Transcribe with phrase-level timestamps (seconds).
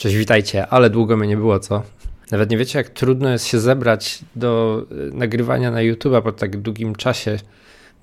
[0.00, 1.82] Cześć, witajcie, ale długo mnie nie było, co?
[2.30, 6.56] Nawet nie wiecie, jak trudno jest się zebrać do y, nagrywania na YouTube'a po tak
[6.56, 7.38] długim czasie,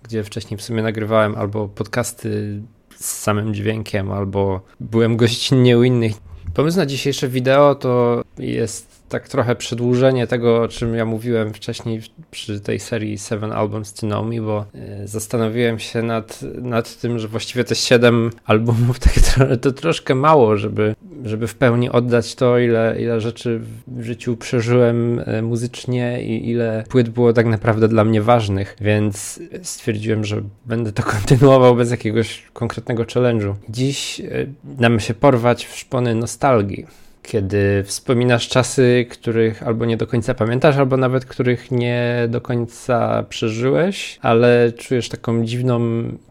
[0.04, 2.62] gdzie wcześniej w sumie nagrywałem albo podcasty
[2.96, 6.14] z samym dźwiękiem, albo byłem gościnnie u innych.
[6.54, 12.02] Pomysł na dzisiejsze wideo to jest tak trochę przedłużenie tego, o czym ja mówiłem wcześniej
[12.32, 17.20] przy tej serii Seven Albums to Know Me, bo e, zastanowiłem się nad, nad tym,
[17.20, 19.14] że właściwie te siedem albumów tak
[19.62, 20.96] to troszkę mało, żeby,
[21.26, 26.84] żeby w pełni oddać to, ile, ile rzeczy w życiu przeżyłem e, muzycznie i ile
[26.90, 32.44] płyt było tak naprawdę dla mnie ważnych, więc stwierdziłem, że będę to kontynuował bez jakiegoś
[32.54, 33.54] konkretnego challenge'u.
[33.70, 34.26] Dziś e,
[34.64, 40.78] damy się porwać w szpony nostalgii kiedy wspominasz czasy, których albo nie do końca pamiętasz,
[40.78, 45.82] albo nawet których nie do końca przeżyłeś, ale czujesz taką dziwną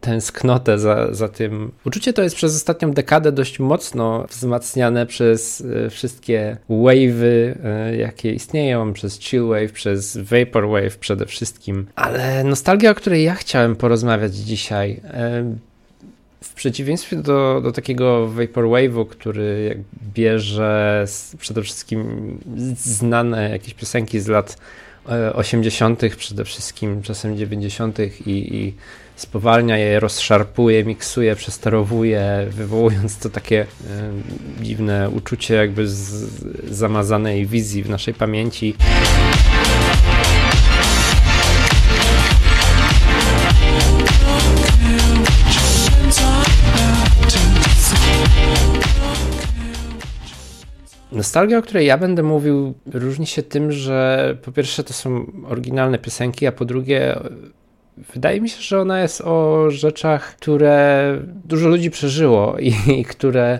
[0.00, 1.72] tęsknotę za, za tym.
[1.84, 8.32] Uczucie to jest przez ostatnią dekadę dość mocno wzmacniane przez e, wszystkie wave'y, e, jakie
[8.32, 11.86] istnieją, przez chill wave, przez vaporwave przede wszystkim.
[11.96, 15.56] Ale nostalgia, o której ja chciałem porozmawiać dzisiaj, e,
[16.40, 19.82] w przeciwieństwie do, do takiego Vaporwave'u, który
[20.14, 21.04] bierze
[21.38, 22.38] przede wszystkim
[22.78, 24.58] znane jakieś piosenki z lat
[25.34, 27.98] 80., e, przede wszystkim czasem 90.
[27.98, 28.74] i, i
[29.16, 33.66] spowalnia je, rozszarpuje, miksuje, przesterowuje, wywołując to takie y,
[34.62, 35.94] dziwne uczucie jakby z
[36.70, 38.74] zamazanej wizji w naszej pamięci.
[51.16, 55.98] Nostalgia, o której ja będę mówił, różni się tym, że po pierwsze to są oryginalne
[55.98, 57.18] piosenki, a po drugie
[58.14, 63.58] wydaje mi się, że ona jest o rzeczach, które dużo ludzi przeżyło i, i które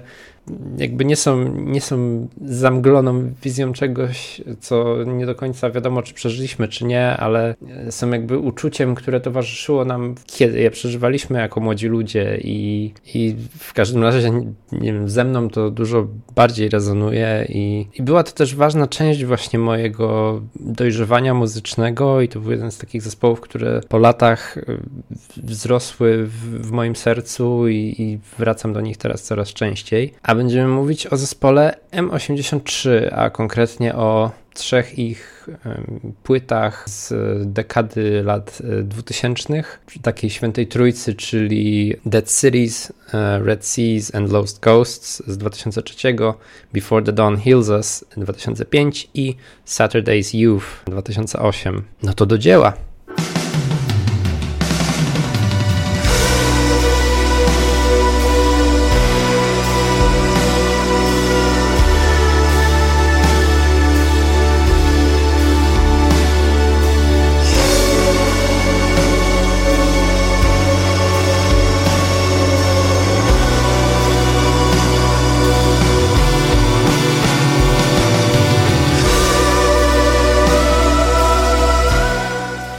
[0.78, 6.68] jakby nie są, nie są zamgloną wizją czegoś, co nie do końca wiadomo, czy przeżyliśmy,
[6.68, 7.54] czy nie, ale
[7.90, 13.72] są jakby uczuciem, które towarzyszyło nam, kiedy je przeżywaliśmy jako młodzi ludzie i, i w
[13.72, 14.30] każdym razie,
[14.72, 19.24] nie wiem, ze mną to dużo bardziej rezonuje i, i była to też ważna część
[19.24, 24.78] właśnie mojego dojrzewania muzycznego i to był jeden z takich zespołów, które po latach y,
[25.36, 30.12] wzrosły w, w moim sercu i, i wracam do nich teraz coraz częściej.
[30.22, 35.48] A będziemy mówić o zespole M83, a konkretnie o trzech ich
[36.22, 37.12] płytach z
[37.52, 39.64] dekady lat 2000, e,
[40.02, 46.14] takiej świętej trójcy, czyli Dead Cities, e, Red Seas and Lost Ghosts z 2003,
[46.72, 49.36] Before the Dawn Heals Us 2005 i
[49.66, 51.82] Saturday's Youth 2008.
[52.02, 52.72] No to do dzieła.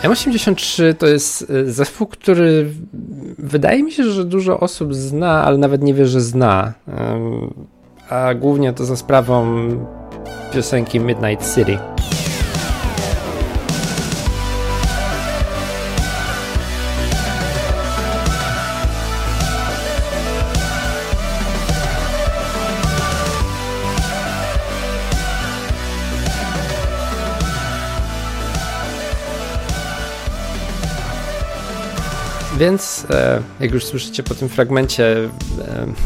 [0.10, 2.70] M83 to jest e, zespół, który
[3.38, 6.74] wydaje mi się, że dużo osób zna, ale nawet nie wie, że zna.
[8.10, 9.70] A głównie to za sprawą
[10.54, 11.78] piosenki Midnight City.
[32.58, 35.30] Więc, e, jak już słyszycie po tym fragmencie, e,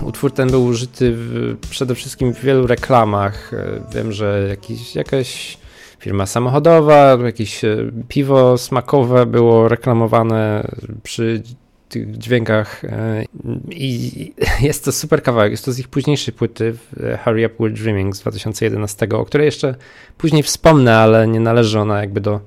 [0.05, 3.53] utwór ten był użyty w, przede wszystkim w wielu reklamach.
[3.53, 5.57] E, wiem, że jakiś, jakaś
[5.99, 7.61] firma samochodowa, jakieś
[8.07, 10.67] piwo smakowe było reklamowane
[11.03, 11.43] przy
[11.89, 12.81] tych dźwiękach
[13.69, 15.51] i jest to super kawałek.
[15.51, 16.75] Jest to z ich późniejszej płyty
[17.23, 19.75] Hurry Up We're Dreaming z 2011, o której jeszcze
[20.17, 22.39] później wspomnę, ale nie należy ona jakby do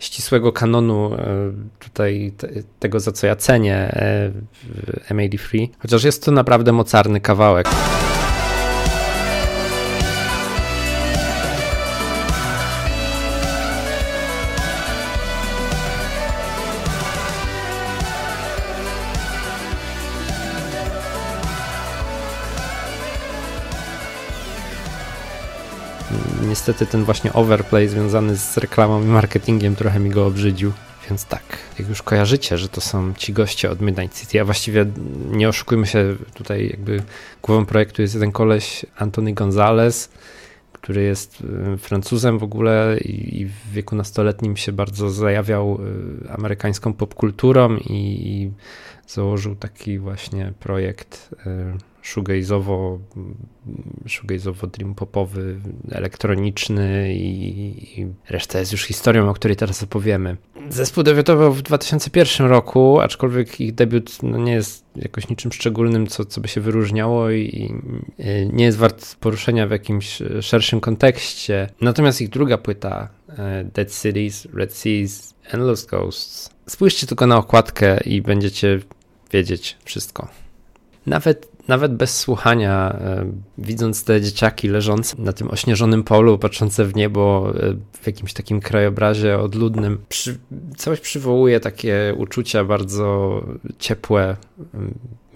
[0.00, 1.18] ścisłego kanonu e,
[1.78, 2.32] tutaj
[2.80, 7.68] tego, za co ja cenię e, w MAD3, chociaż jest to naprawdę mocarny kawałek.
[26.50, 30.72] Niestety ten właśnie overplay związany z reklamą i marketingiem trochę mi go obrzydził.
[31.08, 31.42] Więc tak,
[31.78, 34.86] jak już kojarzycie, że to są ci goście od Midnight City, a właściwie
[35.30, 37.02] nie oszukujmy się, tutaj jakby
[37.42, 40.10] głową projektu jest jeden koleś, Antony Gonzalez,
[40.72, 41.40] który jest
[41.74, 45.78] y, Francuzem w ogóle i w wieku nastoletnim się bardzo zajawiał
[46.26, 48.50] y, amerykańską popkulturą i
[49.06, 52.98] założył taki właśnie projekt y, shoegaze'owo,
[54.06, 55.60] shoegaze'owo dream popowy,
[55.90, 60.36] elektroniczny i, i, reszta jest już historią, o której teraz opowiemy.
[60.68, 66.24] Zespół debiutował w 2001 roku, aczkolwiek ich debiut no, nie jest jakoś niczym szczególnym, co,
[66.24, 67.74] co by się wyróżniało i, i
[68.52, 71.68] nie jest wart poruszenia w jakimś szerszym kontekście.
[71.80, 78.00] Natomiast ich druga płyta, e, Dead Cities, Red Seas, Endless Ghosts, spójrzcie tylko na okładkę
[78.04, 78.80] i będziecie
[79.32, 80.28] wiedzieć wszystko.
[81.06, 86.96] Nawet nawet bez słuchania, e, widząc te dzieciaki leżące na tym ośnieżonym polu, patrzące w
[86.96, 90.38] niebo e, w jakimś takim krajobrazie odludnym, przy,
[90.76, 93.40] coś przywołuje takie uczucia bardzo
[93.78, 94.36] ciepłe,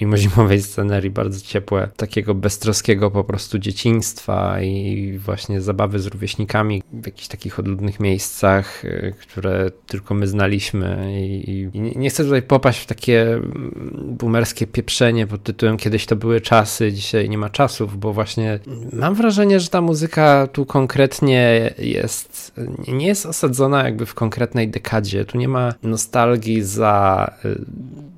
[0.01, 6.83] mimo zimowej scenerii, bardzo ciepłe, takiego beztroskiego po prostu dzieciństwa i właśnie zabawy z rówieśnikami
[6.93, 12.43] w jakichś takich odludnych miejscach, e, które tylko my znaliśmy i, i nie chcę tutaj
[12.43, 13.41] popaść w takie
[13.95, 18.59] boomerskie pieprzenie pod tytułem kiedyś to były czasy, dzisiaj nie ma czasów, bo właśnie
[18.93, 22.55] mam wrażenie, że ta muzyka tu konkretnie jest,
[22.89, 27.55] nie jest osadzona jakby w konkretnej dekadzie, tu nie ma nostalgii za, e,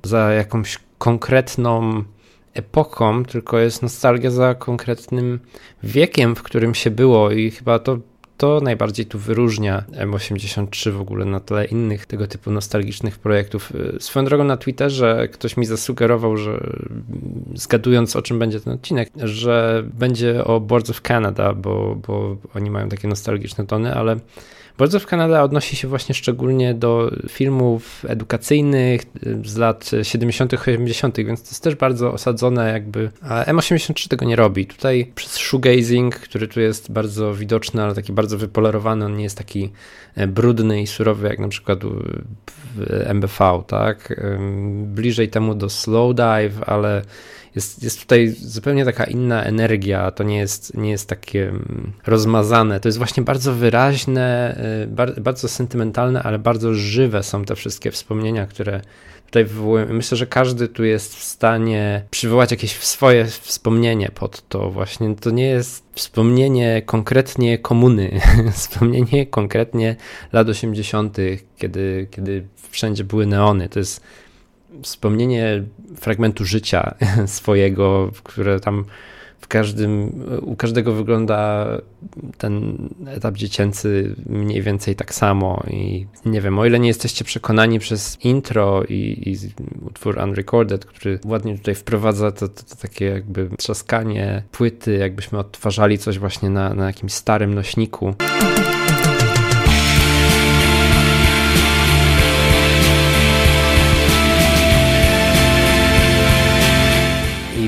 [0.03, 2.03] za jakąś konkretną
[2.53, 5.39] epoką, tylko jest nostalgia za konkretnym
[5.83, 7.97] wiekiem, w którym się było i chyba to
[8.37, 13.73] to najbardziej tu wyróżnia M83 w ogóle na tle innych tego typu nostalgicznych projektów.
[13.99, 16.59] Swoją drogą na Twitterze ktoś mi zasugerował, że
[17.55, 22.71] zgadując o czym będzie ten odcinek, że będzie o Boards of Canada, bo, bo oni
[22.71, 24.19] mają takie nostalgiczne tony, ale
[24.77, 29.01] bardzo w Kanada odnosi się właśnie szczególnie do filmów edukacyjnych
[29.43, 33.11] z lat 70., 80., więc to jest też bardzo osadzone, jakby.
[33.21, 34.65] A M83 tego nie robi.
[34.65, 39.37] Tutaj przez shoegazing, który tu jest bardzo widoczny, ale taki bardzo wypolerowany, on nie jest
[39.37, 39.71] taki
[40.15, 41.79] e, brudny i surowy, jak na przykład
[42.75, 44.21] w MBV, tak?
[44.83, 47.01] Bliżej temu do slow dive, ale
[47.57, 52.79] jest, jest tutaj zupełnie taka inna energia, to nie jest, nie jest takie mm, rozmazane,
[52.79, 54.57] to jest właśnie bardzo wyraźne,
[55.17, 58.81] y, bardzo sentymentalne, ale bardzo żywe są te wszystkie wspomnienia, które
[59.25, 59.85] tutaj wywołują.
[59.89, 65.15] Myślę, że każdy tu jest w stanie przywołać jakieś swoje wspomnienie pod to właśnie.
[65.15, 68.19] To nie jest wspomnienie konkretnie komuny,
[68.53, 69.95] wspomnienie konkretnie
[70.33, 71.17] lat 80.,
[71.57, 73.69] kiedy, kiedy wszędzie były neony.
[73.69, 74.01] To jest
[74.83, 75.63] wspomnienie
[75.95, 78.85] fragmentu życia swojego, które tam
[79.41, 81.67] w każdym, u każdego wygląda
[82.37, 82.77] ten
[83.07, 88.17] etap dziecięcy mniej więcej tak samo i nie wiem, o ile nie jesteście przekonani przez
[88.23, 89.37] intro i, i
[89.85, 95.97] utwór Unrecorded, który ładnie tutaj wprowadza to, to, to, takie jakby trzaskanie płyty, jakbyśmy odtwarzali
[95.97, 98.15] coś właśnie na, na jakimś starym nośniku.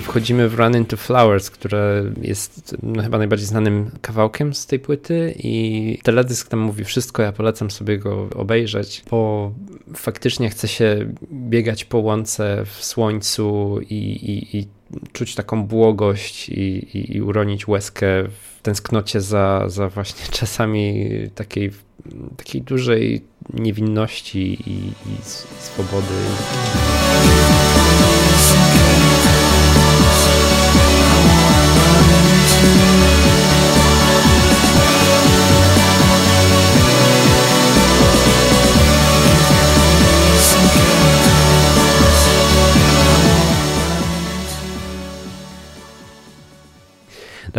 [0.10, 5.36] Wchodzimy w Run into Flowers, które jest no, chyba najbardziej znanym kawałkiem z tej płyty
[5.38, 9.52] i teledysk tam mówi wszystko, ja polecam sobie go obejrzeć, bo
[9.96, 14.68] faktycznie chce się biegać po łące w słońcu i, i, i
[15.14, 21.72] czuć taką błogość i, i, i uronić łezkę w tęsknocie za, za właśnie czasami takiej,
[22.38, 23.22] takiej dużej
[23.54, 25.24] niewinności i, i
[25.60, 26.14] swobody.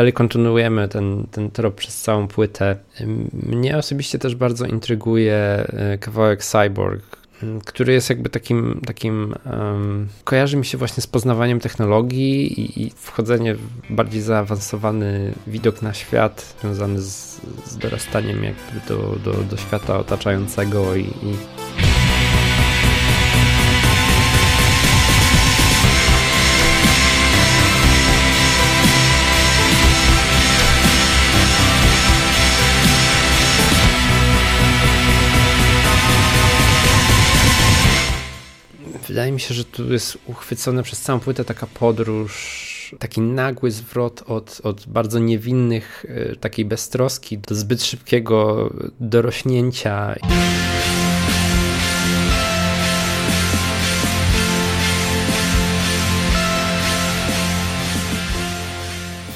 [0.01, 2.77] Dalej kontynuujemy ten, ten trop przez całą płytę.
[3.33, 7.17] Mnie osobiście też bardzo intryguje e, kawałek Cyborg,
[7.65, 12.91] który jest jakby takim, takim um, kojarzy mi się właśnie z poznawaniem technologii i, i
[12.97, 19.57] wchodzenie w bardziej zaawansowany widok na świat związany z, z dorastaniem jakby do, do, do
[19.57, 21.60] świata otaczającego i, i
[39.11, 44.23] wydaje mi się, że tu jest uchwycona przez całą płytę taka podróż, taki nagły zwrot
[44.27, 50.15] od, od bardzo niewinnych, e, takiej beztroski do zbyt szybkiego dorośnięcia.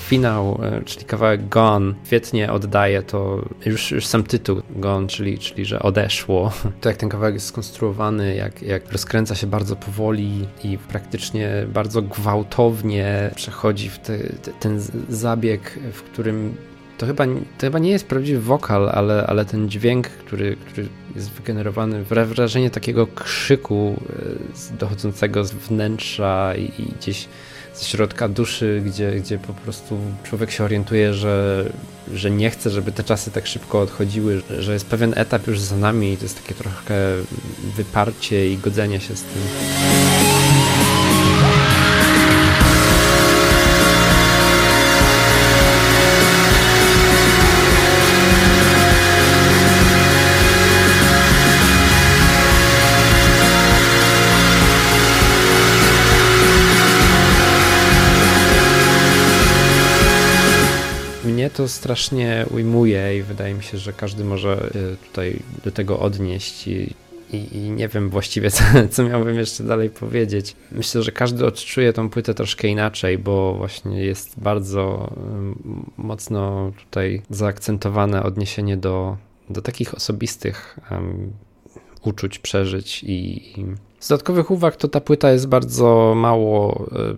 [0.04, 5.64] Finał, e, czyli kawałek Gone, świetnie oddaje to już, już sam tytuł Gone, czyli, czyli
[5.64, 6.52] że odeszło.
[6.80, 12.02] To jak ten kawałek jest skonstruowany, jak, jak rozkręca się bardzo powoli i praktycznie bardzo
[12.02, 16.54] gwałtownie przechodzi w te, te, ten zabieg, w którym
[16.98, 17.24] to chyba,
[17.58, 22.70] to chyba nie jest prawdziwy wokal, ale, ale ten dźwięk, który, który jest wygenerowany, wrażenie
[22.70, 23.96] takiego krzyku
[24.72, 27.28] e, dochodzącego z wnętrza i, i gdzieś
[27.74, 31.64] ze środka duszy, gdzie, gdzie po prostu człowiek się orientuje, że,
[32.14, 35.76] że nie chce, żeby te czasy tak szybko odchodziły, że jest pewien etap już za
[35.76, 37.14] nami i to jest takie trochę
[37.76, 39.42] wyparcie i godzenie się z tym.
[61.54, 66.68] To strasznie ujmuje i wydaje mi się, że każdy może y, tutaj do tego odnieść
[66.68, 66.94] i,
[67.32, 70.56] i, i nie wiem właściwie, co, co miałbym jeszcze dalej powiedzieć.
[70.72, 75.14] Myślę, że każdy odczuje tą płytę troszkę inaczej, bo właśnie jest bardzo
[75.96, 79.16] mocno tutaj zaakcentowane odniesienie do,
[79.50, 81.32] do takich osobistych um,
[82.02, 83.64] uczuć, przeżyć i, i
[84.00, 87.16] z dodatkowych uwag to ta płyta jest bardzo mało y,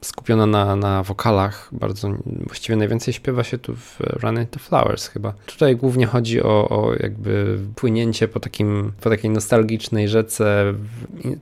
[0.00, 1.68] skupiona na, na wokalach.
[1.72, 2.08] Bardzo
[2.46, 5.32] właściwie najwięcej śpiewa się tu w Run Into Flowers chyba.
[5.46, 10.74] Tutaj głównie chodzi o, o jakby płynięcie po, takim, po takiej nostalgicznej rzece,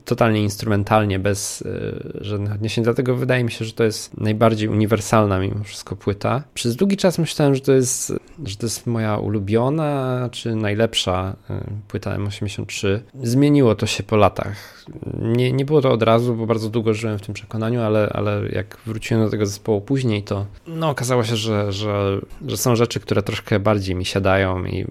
[0.05, 2.83] totalnie instrumentalnie, bez y, żadnych odniesień.
[2.83, 6.43] Dlatego wydaje mi się, że to jest najbardziej uniwersalna mimo wszystko płyta.
[6.53, 8.13] Przez długi czas myślałem, że to jest,
[8.45, 11.53] że to jest moja ulubiona czy najlepsza y,
[11.87, 12.99] płyta M83.
[13.23, 14.85] Zmieniło to się po latach.
[15.19, 18.48] Nie, nie było to od razu, bo bardzo długo żyłem w tym przekonaniu, ale, ale
[18.53, 22.99] jak wróciłem do tego zespołu później, to no, okazało się, że, że, że są rzeczy,
[22.99, 24.85] które troszkę bardziej mi siadają i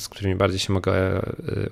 [0.00, 1.22] z którymi bardziej się mogę e,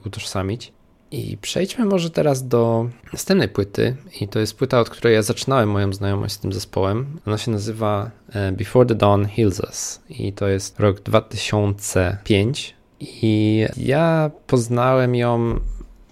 [0.07, 0.73] utożsamić.
[1.11, 3.97] I przejdźmy może teraz do następnej płyty.
[4.21, 7.21] I to jest płyta, od której ja zaczynałem moją znajomość z tym zespołem.
[7.27, 10.01] Ona się nazywa e, Before the Dawn Heals Us.
[10.09, 12.75] I to jest rok 2005.
[13.01, 15.61] I ja poznałem ją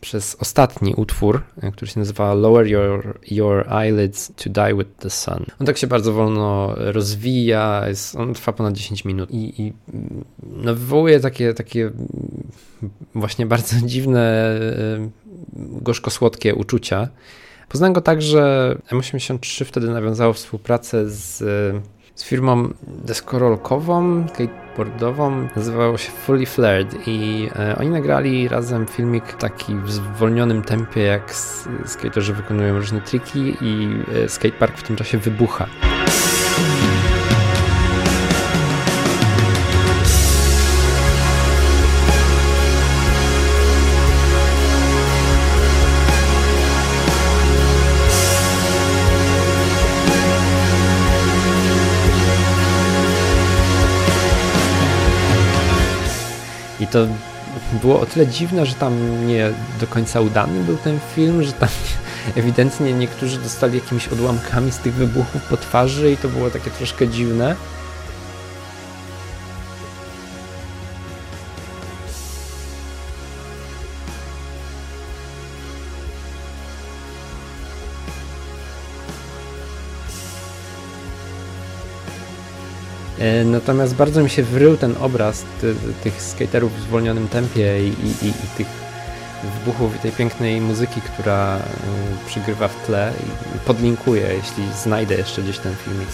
[0.06, 5.10] przez ostatni utwór, e, który się nazywa Lower Your, Your Eyelids to Die with the
[5.10, 5.44] Sun.
[5.60, 9.72] On tak się bardzo wolno rozwija, jest, on trwa ponad 10 minut i, i
[10.42, 11.90] no, wywołuje takie, takie
[13.14, 15.08] właśnie bardzo dziwne, e,
[15.56, 17.08] gorzko-słodkie uczucia.
[17.68, 21.42] Poznałem go tak, że M83 wtedy nawiązało współpracę z
[22.16, 29.74] z firmą deskorolkową, skateboardową, nazywało się Fully Flared i e, oni nagrali razem filmik taki
[29.74, 31.34] w zwolnionym tempie, jak
[31.86, 33.88] skaterzy wykonują różne triki i
[34.24, 35.66] e, skatepark w tym czasie wybucha.
[56.86, 57.06] I to
[57.82, 59.50] było o tyle dziwne, że tam nie
[59.80, 61.68] do końca udany był ten film, że tam
[62.36, 67.08] ewidentnie niektórzy dostali jakimiś odłamkami z tych wybuchów po twarzy i to było takie troszkę
[67.08, 67.56] dziwne.
[83.44, 88.28] Natomiast bardzo mi się wrył ten obraz ty, tych skaterów w zwolnionym tempie i, i,
[88.28, 88.66] i, tych
[89.58, 91.60] wybuchów i tej pięknej muzyki, która y,
[92.26, 96.08] przygrywa w tle i podlinkuję, jeśli znajdę jeszcze gdzieś ten filmik.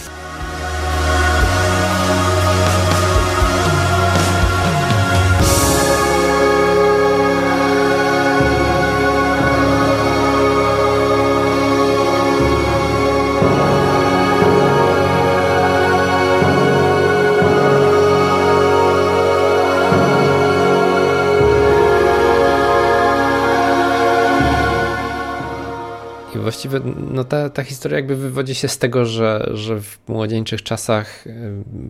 [26.69, 31.27] Właściwie no ta, ta historia jakby wywodzi się z tego, że, że w młodzieńczych czasach
[31.27, 31.33] y,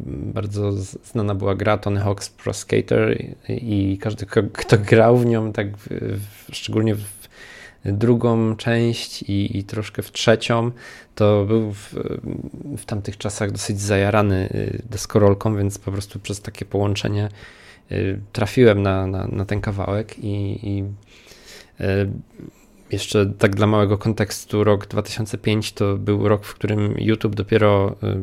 [0.07, 0.73] bardzo
[1.05, 5.67] znana była gra Tony Hawk's Pro Skater i każdy, kto grał w nią, tak
[6.52, 7.23] szczególnie w
[7.85, 10.71] drugą część i, i, troszkę w trzecią,
[11.14, 11.95] to był w,
[12.79, 17.29] w tamtych czasach dosyć zajarany y, deskorolką, więc po prostu przez takie połączenie
[17.93, 20.85] y, trafiłem na, na, na ten kawałek i, i
[22.92, 28.16] jeszcze tak dla małego kontekstu, rok 2005 to był rok, w którym YouTube dopiero, y,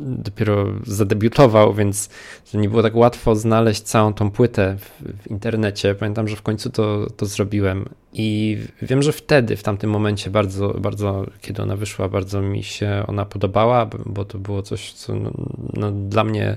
[0.00, 2.10] dopiero zadebiutował, więc
[2.54, 5.94] nie było tak łatwo znaleźć całą tą płytę w, w internecie.
[5.94, 10.68] Pamiętam, że w końcu to, to zrobiłem i wiem, że wtedy, w tamtym momencie bardzo,
[10.68, 15.30] bardzo, kiedy ona wyszła, bardzo mi się ona podobała, bo to było coś, co no,
[15.72, 16.56] no, dla mnie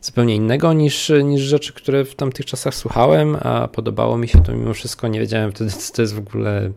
[0.00, 4.52] zupełnie innego niż, niż rzeczy, które w tamtych czasach słuchałem, a podobało mi się to
[4.52, 5.08] mimo wszystko.
[5.08, 6.70] Nie wiedziałem wtedy, co to jest w ogóle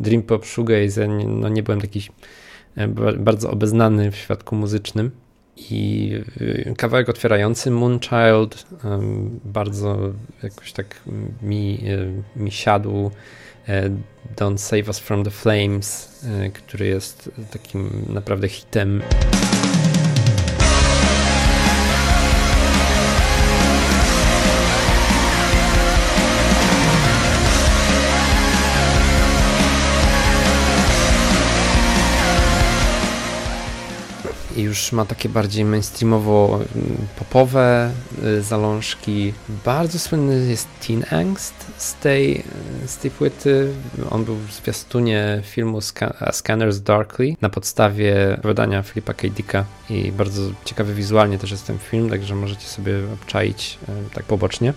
[0.00, 1.08] Dream Pop Shoegaze.
[1.08, 2.08] No, nie byłem taki
[2.76, 5.10] e, bardzo obeznany w świadku muzycznym.
[5.70, 6.12] I
[6.66, 8.66] e, kawałek otwierający Moonchild
[9.44, 9.98] bardzo
[10.42, 11.00] jakoś tak
[11.42, 11.80] mi,
[12.36, 13.10] e, mi siadł.
[14.36, 16.20] Don't Save Us From The Flames,
[16.54, 19.02] który jest takim naprawdę hitem.
[34.56, 37.90] I już ma takie bardziej mainstreamowo mm, popowe
[38.24, 39.32] y, zalążki.
[39.64, 42.44] Bardzo słynny jest Teen Angst z tej,
[42.86, 43.72] z tej płyty.
[44.10, 45.80] On był w zwiastunie filmu
[46.32, 49.28] Scanners Darkly na podstawie opowiadania Filipa K.
[49.28, 54.24] Dicka i bardzo ciekawy wizualnie też jest ten film, także możecie sobie obczaić y, tak
[54.24, 54.72] pobocznie.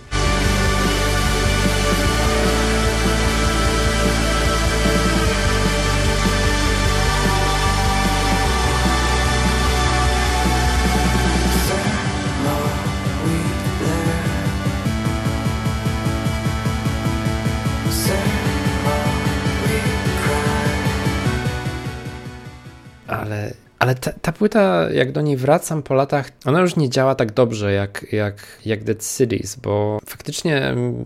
[24.40, 28.34] Płyta, jak do niej wracam po latach, ona już nie działa tak dobrze jak, jak,
[28.66, 31.04] jak Dead Cities, bo faktycznie mm,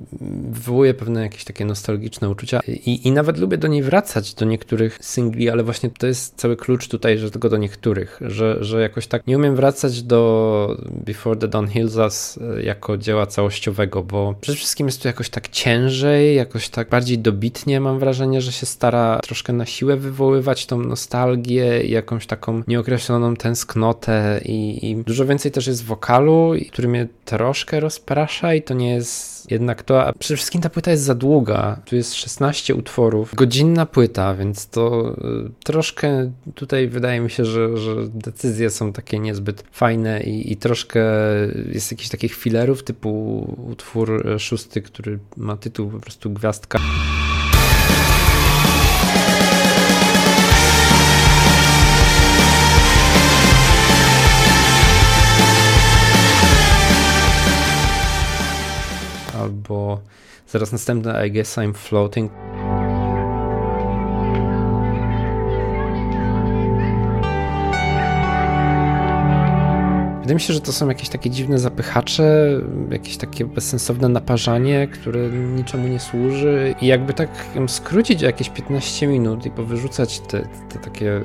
[0.50, 2.60] wywołuje pewne jakieś takie nostalgiczne uczucia.
[2.68, 6.56] I, i nawet lubię do niej wracać, do niektórych singli, ale właśnie to jest cały
[6.56, 11.36] klucz tutaj, że tylko do niektórych, że, że jakoś tak nie umiem wracać do Before
[11.36, 15.48] the Dawn Hills Us e, jako dzieła całościowego, bo przede wszystkim jest tu jakoś tak
[15.48, 20.80] ciężej, jakoś tak bardziej dobitnie mam wrażenie, że się stara troszkę na siłę wywoływać tą
[20.80, 27.08] nostalgię i jakąś taką nieokreśloną tęsknotę i, i, dużo więcej też jest wokalu, który mnie
[27.24, 31.14] troszkę rozprasza i to nie jest jednak to, a przede wszystkim ta płyta jest za
[31.14, 31.80] długa.
[31.84, 35.14] Tu jest 16 utworów, godzinna płyta, więc to
[35.46, 40.56] y, troszkę tutaj wydaje mi się, że, że decyzje są takie niezbyt fajne i, i
[40.56, 41.04] troszkę
[41.72, 46.78] jest jakichś takich filerów typu utwór szósty, który ma tytuł po prostu Gwiazdka.
[59.44, 60.00] Albo
[60.48, 62.30] zaraz następne I guess I'm floating.
[70.24, 72.48] Wydaje mi się, że to są jakieś takie dziwne zapychacze,
[72.90, 77.28] jakieś takie bezsensowne naparzanie, które niczemu nie służy i jakby tak
[77.66, 81.20] skrócić o jakieś 15 minut i powyrzucać te, te takie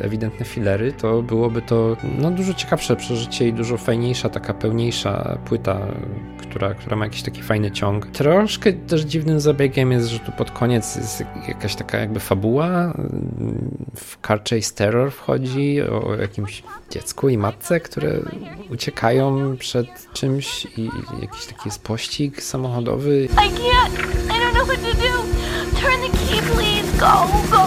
[0.00, 5.80] ewidentne filery, to byłoby to no, dużo ciekawsze przeżycie i dużo fajniejsza, taka pełniejsza płyta,
[6.38, 8.06] która, która ma jakiś taki fajny ciąg.
[8.06, 12.94] Troszkę też dziwnym zabiegiem jest, że tu pod koniec jest jakaś taka jakby fabuła.
[13.96, 18.20] W Car Chase Terror wchodzi o jakimś dziecku i matce, które
[18.70, 23.24] uciekają przed czymś i jakiś taki jest pościg samochodowy.
[23.24, 23.94] I can't!
[24.28, 25.12] I don't know what to do!
[25.80, 26.98] Turn the key please!
[26.98, 27.26] Go!
[27.50, 27.64] Go!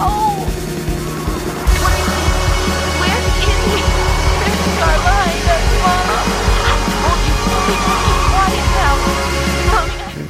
[3.00, 3.54] Where is he?
[4.40, 6.06] There's a car behind us, Mom!
[6.60, 7.34] I told you,
[7.64, 8.94] please keep quiet now!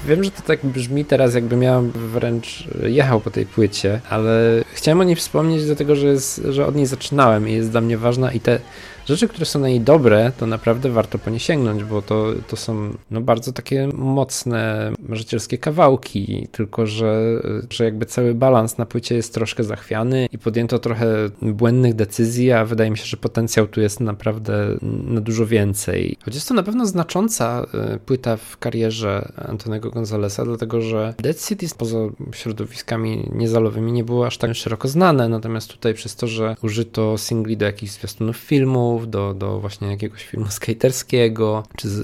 [0.09, 5.01] Wiem, że to tak brzmi teraz, jakby miałem wręcz jechał po tej płycie, ale chciałem
[5.01, 8.33] o niej wspomnieć, dlatego że, jest, że od niej zaczynałem i jest dla mnie ważna
[8.33, 8.61] i te
[9.07, 12.57] rzeczy, które są na niej dobre, to naprawdę warto po nie sięgnąć, bo to, to
[12.57, 19.15] są no, bardzo takie mocne, marzycielskie kawałki, tylko że, że jakby cały balans na płycie
[19.15, 21.07] jest troszkę zachwiany i podjęto trochę
[21.43, 26.17] błędnych decyzji, a wydaje mi się, że potencjał tu jest naprawdę na dużo więcej.
[26.25, 31.49] Choć jest to na pewno znacząca e, płyta w karierze Antonego Gonzalesa, dlatego że Dead
[31.49, 31.99] Cities poza
[32.33, 37.57] środowiskami niezalowymi nie było aż tak szeroko znane, natomiast tutaj przez to, że użyto singli
[37.57, 42.01] do jakichś zwiastunów filmu, filmów, do, do właśnie jakiegoś filmu skaterskiego, czy z,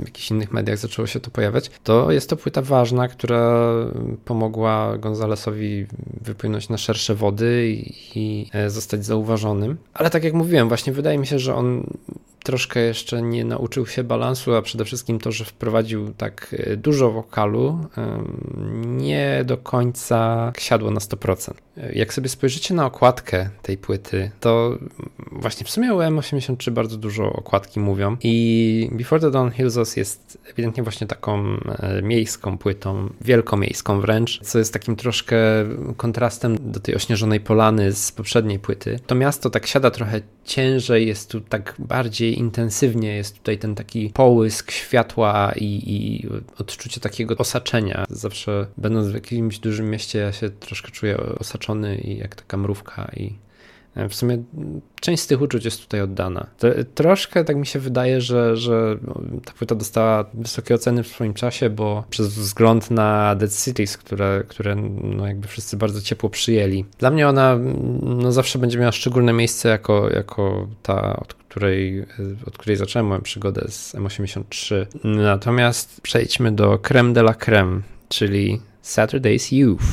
[0.00, 3.70] jakichś innych mediach zaczęło się to pojawiać, to jest to płyta ważna, która
[4.24, 5.86] pomogła Gonzalesowi
[6.20, 9.76] wypłynąć na szersze wody i, i e, zostać zauważonym.
[9.94, 11.86] Ale tak jak mówiłem, właśnie wydaje mi się, że on
[12.44, 17.10] troszkę jeszcze nie nauczył się balansu, a przede wszystkim to, że wprowadził tak e, dużo
[17.10, 17.78] wokalu,
[18.86, 21.54] nie do końca siadło na 100%.
[21.92, 24.78] Jak sobie spojrzycie na okładkę tej płyty, to
[25.32, 29.96] właśnie w sumie o M83 bardzo dużo okładki mówią i Before the Dawn Hills Us
[29.96, 31.44] jest ewidentnie właśnie taką
[31.78, 35.36] e, miejską płytą, wielkomiejską wręcz, co jest takim troszkę
[35.96, 38.98] kontrastem do tej ośnieżonej polany z poprzedniej płyty.
[39.06, 44.10] To miasto tak siada trochę ciężej, jest tu tak bardziej intensywnie, jest tutaj ten taki
[44.10, 48.04] połysk światła i, i odczucie takiego osaczenia.
[48.08, 53.10] Zawsze będąc w jakimś dużym mieście, ja się troszkę czuję osaczony i jak taka mrówka
[53.16, 53.44] i
[53.94, 54.42] E, w sumie
[55.00, 56.46] część z tych uczuć jest tutaj oddana.
[56.94, 58.98] Troszkę tak mi się wydaje, że, że
[59.44, 64.42] ta płyta dostała wysokie oceny w swoim czasie, bo przez wzgląd na Dead Cities, które,
[64.48, 66.84] które no jakby wszyscy bardzo ciepło przyjęli.
[66.98, 67.58] Dla mnie ona
[68.02, 72.06] no zawsze będzie miała szczególne miejsce jako, jako ta, od której,
[72.46, 74.86] od której zacząłem moją przygodę z M83.
[75.04, 79.84] Natomiast przejdźmy do creme de la creme, czyli Saturday's Youth.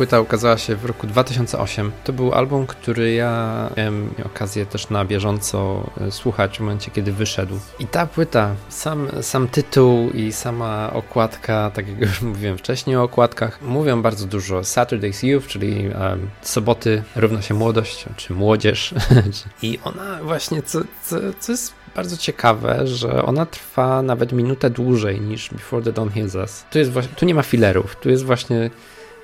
[0.00, 1.92] Płyta ukazała się w roku 2008.
[2.04, 7.12] To był album, który ja miałem okazję też na bieżąco e, słuchać w momencie, kiedy
[7.12, 7.58] wyszedł.
[7.78, 13.02] I ta płyta, sam, sam tytuł i sama okładka, tak jak już mówiłem wcześniej o
[13.02, 14.60] okładkach, mówią bardzo dużo.
[14.60, 18.94] Saturday's Youth, czyli um, soboty równa się młodość, czy młodzież.
[19.62, 25.20] I ona właśnie, co, co, co jest bardzo ciekawe, że ona trwa nawet minutę dłużej
[25.20, 26.64] niż Before the Dawn Heals Us.
[26.70, 28.70] Tu, jest właśnie, tu nie ma filerów, tu jest właśnie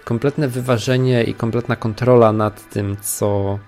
[0.06, 3.58] kompletne wyważenie i kompletna kontrola nad tym, co,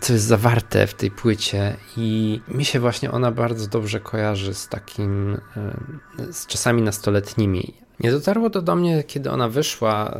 [0.00, 4.68] co jest zawarte w tej płycie i mi się właśnie ona bardzo dobrze kojarzy z
[4.68, 5.38] takim,
[6.30, 7.74] z czasami nastoletnimi.
[8.00, 10.18] Nie dotarło to do mnie, kiedy ona wyszła,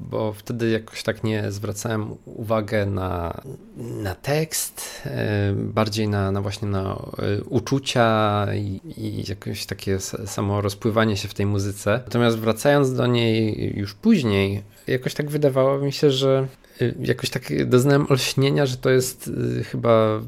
[0.00, 3.40] bo wtedy jakoś tak nie zwracałem uwagę na,
[3.76, 10.60] na tekst, e, bardziej na, na właśnie na e, uczucia i, i jakieś takie samo
[10.60, 12.00] rozpływanie się w tej muzyce.
[12.04, 16.48] Natomiast wracając do niej już później, jakoś tak wydawało mi się, że
[16.80, 19.30] e, jakoś tak doznałem olśnienia, że to jest
[19.64, 20.20] chyba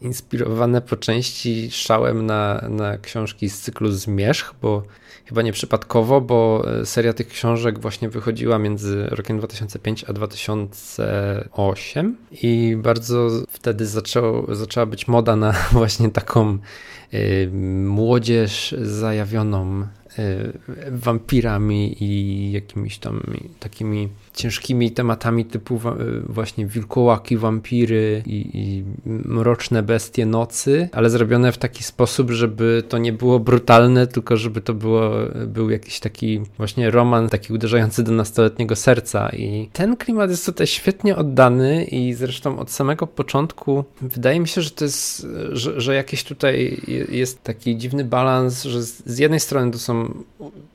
[0.00, 4.82] inspirowane po części szałem na, na książki z cyklu Zmierzch, bo
[5.24, 12.76] chyba nieprzypadkowo, bo e, seria tych książek właśnie wychodziła między rokiem 2005 a 2008 i
[12.82, 13.86] bardzo wtedy
[14.48, 16.58] zaczęła być moda na właśnie taką
[17.14, 17.50] y,
[17.84, 19.86] młodzież zajawioną
[20.90, 23.20] wampirami i jakimiś tam
[23.60, 25.80] takimi ciężkimi tematami typu
[26.26, 32.98] właśnie wilkołaki, wampiry i, i, mroczne bestie nocy, ale zrobione w taki sposób, żeby to
[32.98, 35.10] nie było brutalne, tylko żeby to było,
[35.46, 39.28] był jakiś taki właśnie roman, taki uderzający do nastoletniego serca.
[39.28, 44.62] I ten klimat jest tutaj świetnie oddany i zresztą od samego początku wydaje mi się,
[44.62, 49.70] że to jest, że, że jakiś tutaj jest taki dziwny balans, że z jednej strony
[49.70, 50.01] to są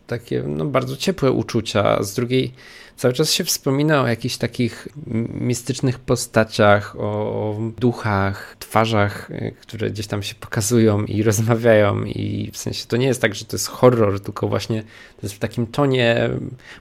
[0.08, 2.54] takie no, bardzo ciepłe uczucia, z drugiej
[2.98, 4.88] Cały czas się wspomina o jakichś takich
[5.34, 12.58] mistycznych postaciach, o duchach, twarzach, y, które gdzieś tam się pokazują i rozmawiają i w
[12.58, 15.68] sensie to nie jest tak, że to jest horror, tylko właśnie to jest w takim
[15.68, 16.30] tonie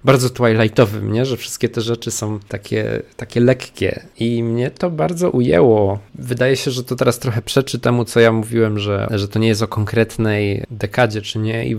[0.05, 1.27] bardzo twilightowym, nie?
[1.27, 5.99] że wszystkie te rzeczy są takie, takie lekkie i mnie to bardzo ujęło.
[6.15, 9.49] Wydaje się, że to teraz trochę przeczy temu, co ja mówiłem, że, że to nie
[9.49, 11.77] jest o konkretnej dekadzie, czy nie i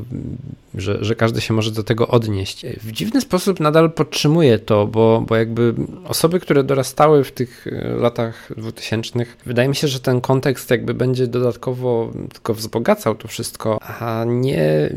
[0.76, 2.65] że, że każdy się może do tego odnieść.
[2.84, 3.91] W dziwny sposób nadal
[4.28, 5.74] podtrzymuję to, bo, bo jakby
[6.06, 10.94] osoby, które dorastały w tych e, latach 2000, wydaje mi się, że ten kontekst jakby
[10.94, 14.90] będzie dodatkowo tylko wzbogacał to wszystko, a nie,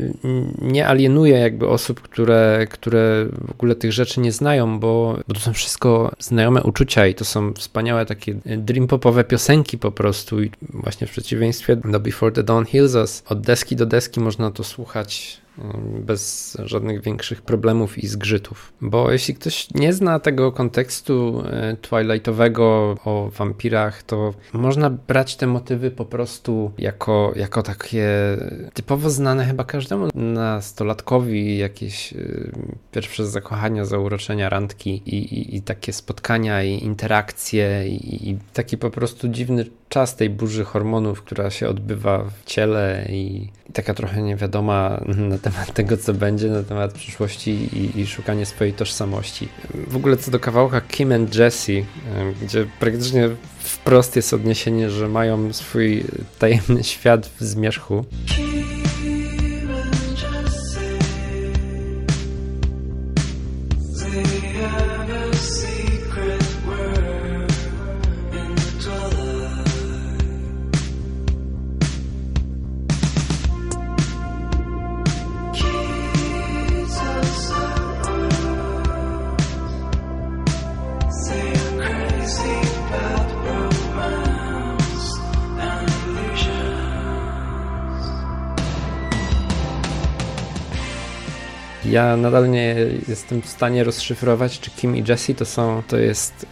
[0.61, 5.39] nie alienuje jakby osób, które, które w ogóle tych rzeczy nie znają, bo, bo to
[5.39, 10.51] są wszystko znajome uczucia i to są wspaniałe takie dream popowe piosenki po prostu i
[10.69, 14.63] właśnie w przeciwieństwie do Before the Dawn Heals Us, od deski do deski można to
[14.63, 15.41] słuchać
[15.99, 18.73] bez żadnych większych problemów i zgrzytów.
[18.81, 22.63] Bo jeśli ktoś nie zna tego kontekstu e, twilightowego
[23.05, 28.07] o wampirach, to można brać te motywy po prostu jako, jako takie
[28.73, 32.17] typowo znane chyba każdemu nastolatkowi jakieś e,
[32.91, 38.89] pierwsze zakochania, zauroczenia, randki i, i, i takie spotkania i interakcje i, i taki po
[38.89, 45.01] prostu dziwny czas tej burzy hormonów, która się odbywa w ciele i taka trochę niewiadoma
[45.29, 49.47] na temat tego, co będzie, na temat przyszłości i, i szukanie swojej tożsamości.
[49.87, 51.71] W ogóle co do kawałka Kim and Jesse,
[52.41, 56.03] gdzie praktycznie wprost jest odniesienie, że mają swój
[56.39, 58.05] tajemny świat w zmierzchu.
[91.91, 92.75] Ja nadal nie
[93.07, 96.45] jestem w stanie rozszyfrować, czy Kim i Jessie to są, to jest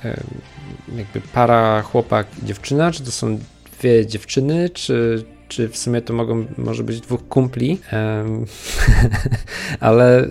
[0.95, 3.39] jakby para chłopak dziewczyna, czy to są
[3.79, 8.45] dwie dziewczyny, czy, czy w sumie to mogą, może być dwóch kumpli, um,
[9.79, 10.27] ale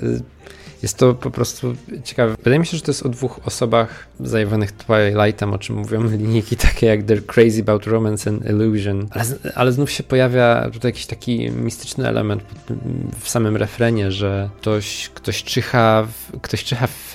[0.82, 2.34] jest to po prostu ciekawe.
[2.38, 6.56] Wydaje mi się, że to jest o dwóch osobach zajmowanych Twilightem, o czym mówią linijki
[6.56, 9.08] takie jak They're Crazy About Romance and Illusion.
[9.10, 12.42] Ale, ale znów się pojawia tutaj jakiś taki mistyczny element
[13.20, 17.14] w samym refrenie, że ktoś, ktoś, czyha, w, ktoś czyha w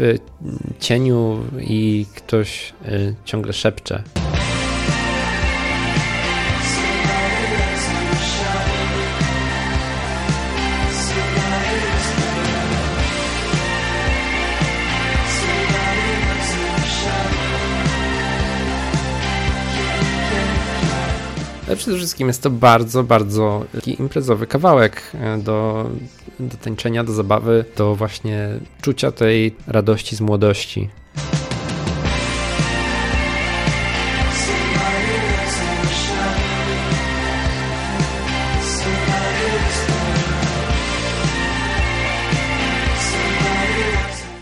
[0.79, 4.03] cieniu i ktoś y, ciągle szepcze.
[21.73, 25.89] Ale przede wszystkim jest to bardzo, bardzo taki imprezowy kawałek e, do,
[26.39, 30.89] do tańczenia, do zabawy, do właśnie czucia tej radości z młodości.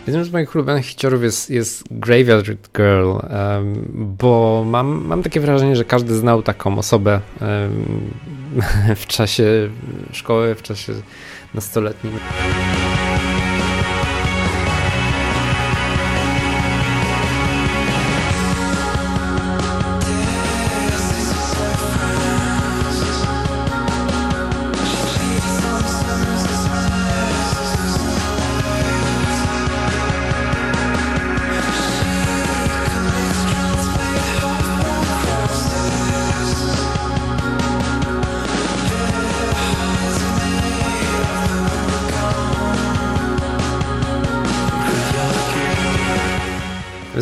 [0.07, 3.11] Jednym z moich ulubionych hiciorów jest, jest Graveyard Girl,
[3.93, 7.19] bo mam, mam takie wrażenie, że każdy znał taką osobę
[8.95, 9.69] w czasie
[10.11, 10.93] szkoły, w czasie
[11.53, 12.13] nastoletnim.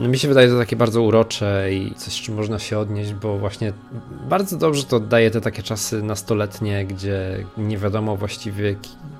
[0.00, 3.72] mi się wydaje to takie bardzo urocze i coś, czym można się odnieść, bo właśnie
[4.28, 8.76] bardzo dobrze to daje te takie czasy nastoletnie, gdzie nie wiadomo właściwie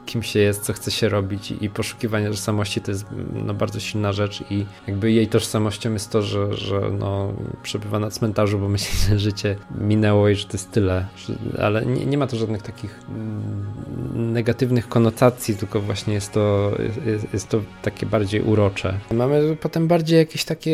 [0.06, 4.12] kim się jest, co chce się robić i poszukiwanie tożsamości to jest no, bardzo silna
[4.12, 8.98] rzecz i jakby jej tożsamością jest to, że, że no, przebywa na cmentarzu, bo myśli,
[9.08, 11.06] że życie minęło i że to jest tyle,
[11.58, 16.72] ale nie, nie ma to żadnych takich mm, negatywnych konotacji, tylko właśnie jest to,
[17.06, 18.98] jest, jest to takie bardziej urocze.
[19.12, 20.65] Mamy potem bardziej jakieś takie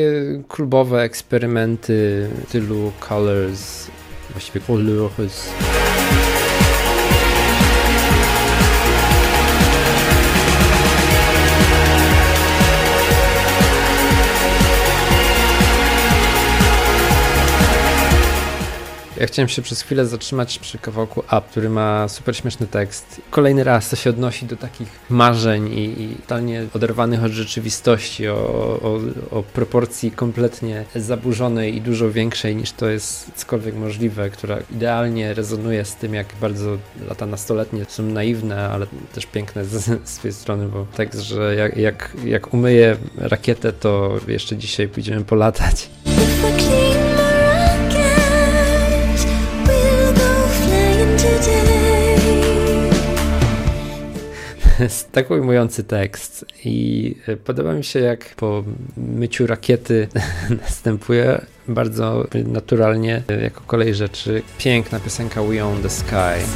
[0.48, 3.86] klubowe eksperymenty w stylu Colors,
[4.30, 5.48] właściwie Colors.
[19.22, 23.20] Ja chciałem się przez chwilę zatrzymać przy kawałku Up, który ma super śmieszny tekst.
[23.30, 28.34] Kolejny raz to się odnosi do takich marzeń i, i totalnie oderwanych od rzeczywistości, o,
[28.82, 35.34] o, o, proporcji kompletnie zaburzonej i dużo większej niż to jest cokolwiek możliwe, która idealnie
[35.34, 40.34] rezonuje z tym, jak bardzo lata nastoletnie są naiwne, ale też piękne z, z swojej
[40.34, 45.90] strony, bo tekst, że jak, jak, jak umyję rakietę, to jeszcze dzisiaj pójdziemy polatać.
[55.12, 58.64] tak ujmujący tekst i e, podoba mi się jak po
[58.96, 60.08] myciu rakiety
[60.62, 66.46] następuje bardzo naturalnie e, jako kolej rzeczy piękna piosenka We Own The Sky.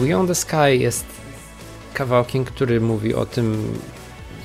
[0.00, 1.04] Beyond the Sky jest
[1.94, 3.74] kawałkiem, który mówi o tym,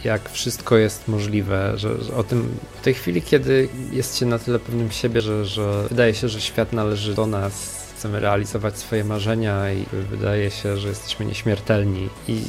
[0.05, 4.39] jak wszystko jest możliwe, że, że, o tym w tej chwili, kiedy jest się na
[4.39, 9.03] tyle pewnym siebie, że, że wydaje się, że świat należy do nas, chcemy realizować swoje
[9.03, 12.41] marzenia i wydaje się, że jesteśmy nieśmiertelni i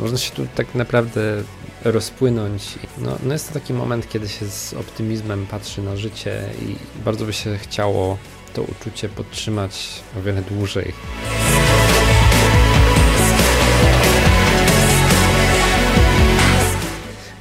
[0.00, 1.42] można się tu tak naprawdę
[1.84, 2.62] rozpłynąć.
[2.98, 7.24] No, no jest to taki moment, kiedy się z optymizmem patrzy na życie i bardzo
[7.24, 8.18] by się chciało
[8.54, 10.92] to uczucie podtrzymać o wiele dłużej.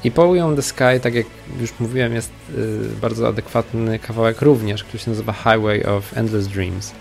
[0.04, 1.26] I Poły the Sky, tak jak
[1.60, 6.94] już mówiłem, jest y, bardzo adekwatny kawałek również, który się nazywa Highway of Endless Dreams.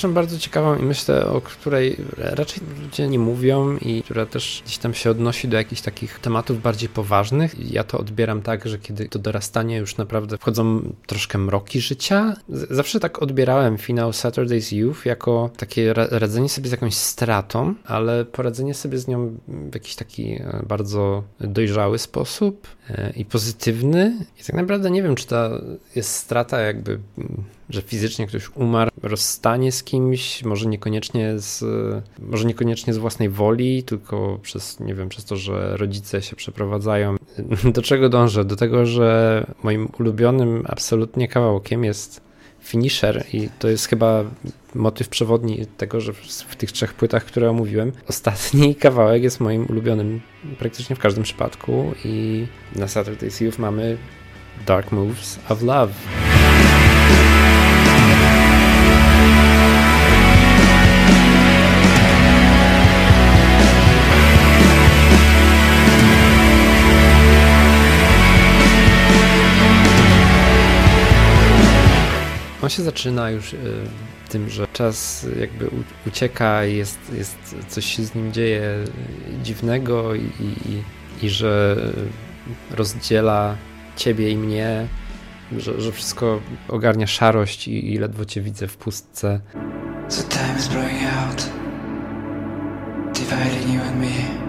[0.00, 4.78] Rzeczą bardzo ciekawą i myślę, o której raczej ludzie nie mówią i która też gdzieś
[4.78, 7.70] tam się odnosi do jakichś takich tematów bardziej poważnych.
[7.72, 12.36] Ja to odbieram tak, że kiedy to dorastanie już naprawdę wchodzą troszkę mroki życia.
[12.48, 18.74] Zawsze tak odbierałem finał Saturday's Youth jako takie radzenie sobie z jakąś stratą, ale poradzenie
[18.74, 22.66] sobie z nią w jakiś taki e, bardzo dojrzały sposób
[23.16, 24.16] i pozytywny.
[24.40, 25.50] I tak naprawdę nie wiem, czy ta
[25.94, 26.98] jest strata jakby
[27.70, 31.64] że fizycznie ktoś umarł, rozstanie z kimś, może niekoniecznie z,
[32.18, 37.16] może niekoniecznie z własnej woli, tylko przez, nie wiem, przez to, że rodzice się przeprowadzają.
[37.74, 38.44] Do czego dążę?
[38.44, 42.29] Do tego, że moim ulubionym absolutnie kawałkiem jest
[42.62, 44.24] finisher i to jest chyba
[44.74, 46.12] motyw przewodni tego, że
[46.48, 50.20] w tych trzech płytach, które omówiłem, ostatni kawałek jest moim ulubionym
[50.58, 52.46] praktycznie w każdym przypadku i
[52.76, 53.96] na Saturday's Youth mamy
[54.66, 55.92] Dark Moves of Love.
[72.70, 73.58] Się zaczyna już y,
[74.28, 75.70] tym, że czas jakby
[76.06, 78.84] ucieka jest, jest, coś się z nim dzieje
[79.42, 80.82] dziwnego i, i,
[81.26, 81.76] i że
[82.70, 83.56] rozdziela
[83.96, 84.86] ciebie i mnie,
[85.58, 89.40] że, że wszystko ogarnia szarość i, i ledwo cię widzę w pustce.
[90.08, 90.68] So time is
[91.28, 91.50] out,
[93.14, 94.39] dividing you and me.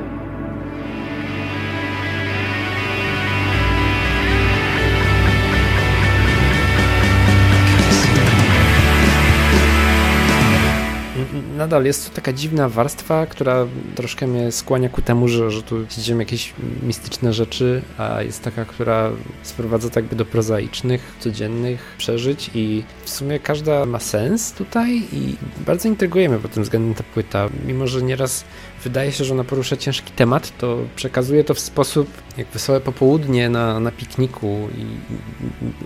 [11.61, 15.85] Nadal jest to taka dziwna warstwa, która troszkę mnie skłania ku temu, że, że tu
[15.85, 19.11] dzieją jakieś mistyczne rzeczy, a jest taka, która
[19.43, 25.87] sprowadza tak do prozaicznych, codziennych przeżyć i w sumie każda ma sens tutaj i bardzo
[25.87, 28.43] intrygujemy pod tym względem ta płyta, mimo że nieraz
[28.83, 33.49] wydaje się, że ona porusza ciężki temat, to przekazuje to w sposób jak wesołe popołudnie
[33.49, 34.85] na, na pikniku i,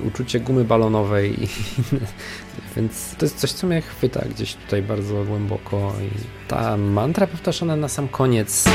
[0.08, 1.44] uczucie gumy balonowej.
[1.44, 1.48] I,
[2.76, 5.94] więc to jest coś, co mnie chwyta gdzieś tutaj bardzo głęboko.
[6.02, 8.66] I ta mantra powtarzana na sam koniec.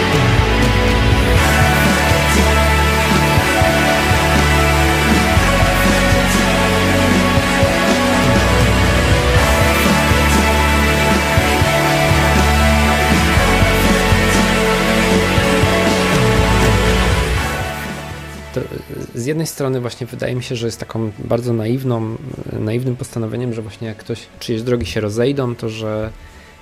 [19.14, 22.16] Z jednej strony właśnie wydaje mi się, że jest taką bardzo naiwną,
[22.52, 26.10] naiwnym postanowieniem, że właśnie jak ktoś czyjeś drogi się rozejdą, to że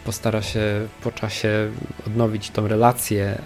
[0.04, 0.60] postara się
[1.02, 1.70] po czasie
[2.06, 3.38] odnowić tą relację,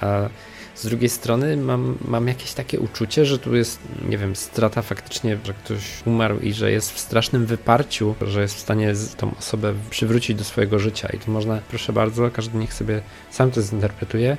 [0.00, 0.28] a, a
[0.74, 3.78] z drugiej strony mam, mam jakieś takie uczucie, że tu jest,
[4.08, 8.54] nie wiem, strata faktycznie, że ktoś umarł i że jest w strasznym wyparciu, że jest
[8.54, 11.08] w stanie tą osobę przywrócić do swojego życia.
[11.14, 14.36] I tu można, proszę bardzo, każdy niech sobie sam to zinterpretuje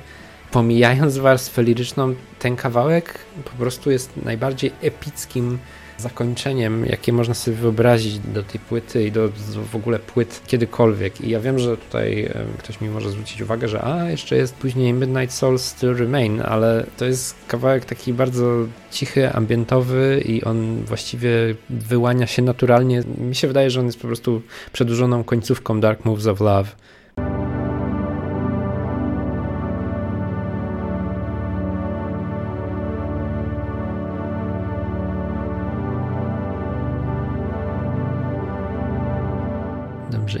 [0.50, 5.58] pomijając warstwę liryczną, ten kawałek po prostu jest najbardziej epickim
[5.98, 9.28] zakończeniem, jakie można sobie wyobrazić do tej płyty i do,
[9.70, 11.20] w ogóle płyt kiedykolwiek.
[11.20, 14.92] I ja wiem, że tutaj ktoś mi może zwrócić uwagę, że a, jeszcze jest później
[14.92, 21.30] Midnight Souls Still Remain, ale to jest kawałek taki bardzo cichy, ambientowy i on właściwie
[21.70, 23.02] wyłania się naturalnie.
[23.18, 26.68] Mi się wydaje, że on jest po prostu przedłużoną końcówką Dark Moves of Love.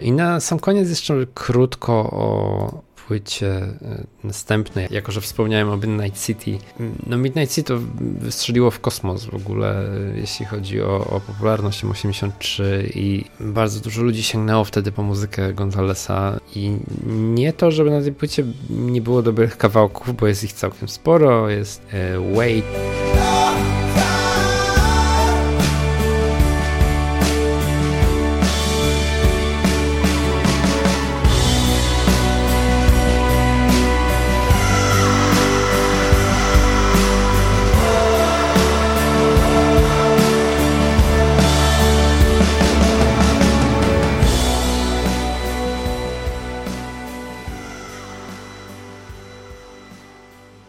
[0.08, 6.26] I na sam koniec jeszcze krótko o, płycie e, następnej, jako że wspomniałem o Midnight
[6.26, 6.58] City.
[7.06, 11.84] No Midnight City to wystrzeliło w kosmos w ogóle, e, jeśli chodzi o, o popularność
[11.84, 12.62] M83
[12.94, 16.40] i bardzo dużo ludzi sięgnęło wtedy po muzykę Gonzalesa.
[16.54, 16.76] I
[17.16, 21.50] nie to, żeby na tej płycie nie było dobrych kawałków, bo jest ich całkiem sporo,
[21.50, 22.64] jest e, Wait,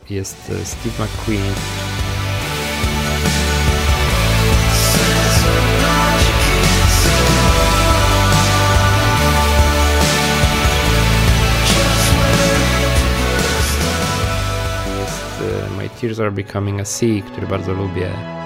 [0.10, 1.44] jest e, Steve McQueen.
[15.00, 18.39] Jest e, My Tears Are Becoming a Sea, który bardzo lubię.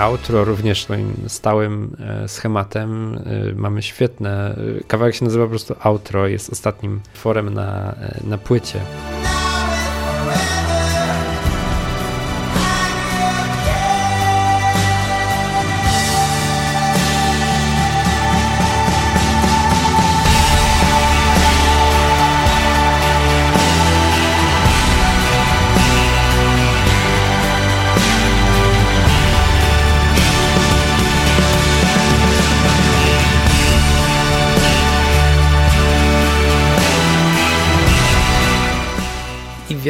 [0.00, 3.14] Outro również moim stałym e, schematem.
[3.14, 7.94] E, mamy świetne, e, kawałek się nazywa po prostu outro, jest ostatnim tworem na,
[8.24, 8.80] na płycie.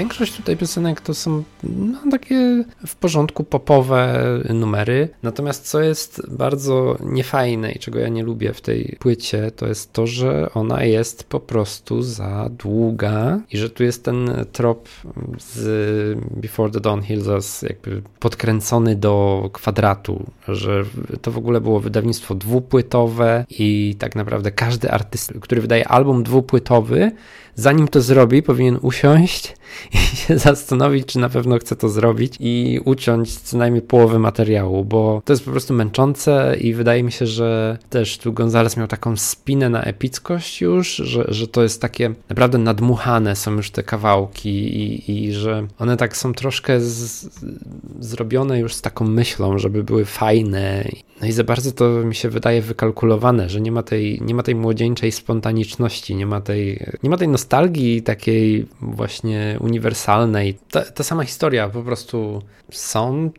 [0.00, 0.09] speaking.
[0.10, 5.08] Większość tutaj piosenek to są no, takie w porządku popowe numery.
[5.22, 9.92] Natomiast co jest bardzo niefajne i czego ja nie lubię w tej płycie, to jest
[9.92, 14.88] to, że ona jest po prostu za długa i że tu jest ten trop
[15.38, 20.84] z Before the Dawn Hills jakby podkręcony do kwadratu, że
[21.22, 27.12] to w ogóle było wydawnictwo dwupłytowe i tak naprawdę każdy artysta, który wydaje album dwupłytowy,
[27.54, 29.54] zanim to zrobi, powinien usiąść
[30.26, 35.22] się zastanowić, czy na pewno chce to zrobić i uciąć co najmniej połowę materiału, bo
[35.24, 39.16] to jest po prostu męczące i wydaje mi się, że też tu Gonzales miał taką
[39.16, 44.50] spinę na epickość już, że, że to jest takie naprawdę nadmuchane są już te kawałki
[44.50, 47.28] i, i że one tak są troszkę z,
[48.00, 50.84] zrobione już z taką myślą, żeby były fajne.
[51.20, 54.42] No i za bardzo to mi się wydaje wykalkulowane, że nie ma tej, nie ma
[54.42, 59.89] tej młodzieńczej spontaniczności, nie ma tej, nie ma tej nostalgii takiej właśnie uniwersalnej.
[60.70, 63.30] Ta, ta sama historia, po prostu są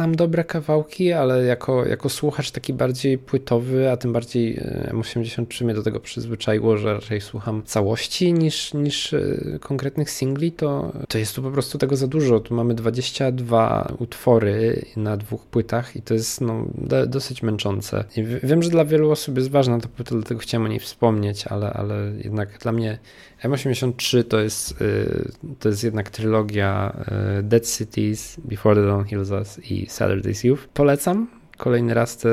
[0.00, 5.64] tam dobre kawałki, ale jako, jako słuchacz taki bardziej płytowy, a tym bardziej e, M83
[5.64, 9.20] mnie do tego przyzwyczaiło, że raczej słucham całości niż, niż e,
[9.60, 12.40] konkretnych singli, to, to jest tu po prostu tego za dużo.
[12.40, 16.66] Tu mamy 22 utwory na dwóch płytach i to jest no,
[17.06, 18.04] dosyć męczące.
[18.16, 21.46] I wiem, że dla wielu osób jest ważna ta płyta, dlatego chciałem o niej wspomnieć,
[21.46, 22.98] ale, ale jednak dla mnie
[23.42, 26.96] M83 to jest, y, to jest jednak trylogia
[27.42, 30.68] Dead Cities, Before the Dawn Hills Us i Saturday's Youth.
[30.74, 31.28] Polecam
[31.60, 32.28] kolejny raz te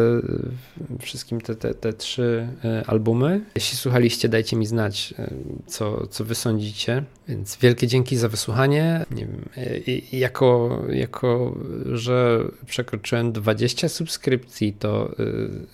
[0.99, 3.41] wszystkim te, te, te trzy e, albumy.
[3.55, 5.30] Jeśli słuchaliście, dajcie mi znać, e,
[5.65, 7.03] co, co wy sądzicie.
[7.28, 9.05] Więc wielkie dzięki za wysłuchanie.
[9.11, 11.55] Nie wiem, e, jako, jako,
[11.86, 15.15] że przekroczyłem 20 subskrypcji, to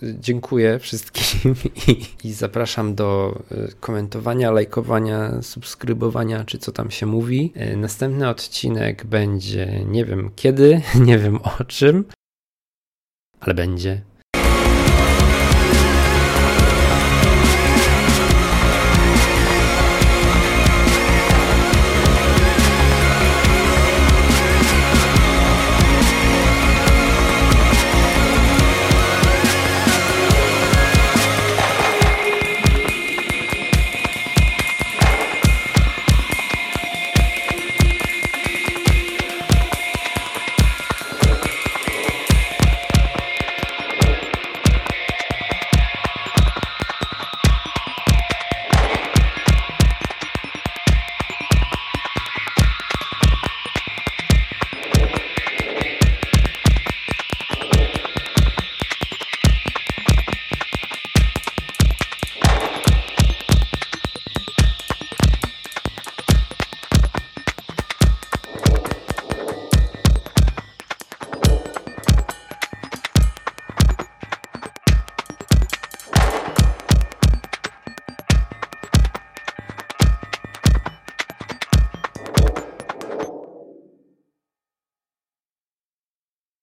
[0.02, 1.56] dziękuję wszystkim
[1.88, 3.40] i, i zapraszam do
[3.80, 7.54] komentowania, lajkowania, subskrybowania, czy co tam się mówi.
[7.78, 12.06] Następny odcinek będzie nie wiem kiedy, nie wiem o czym,
[13.44, 14.02] ale będzie.